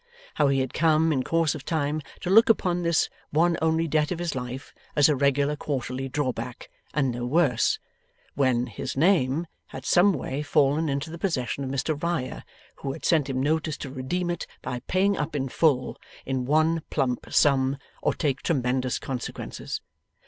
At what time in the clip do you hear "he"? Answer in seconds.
0.47-0.61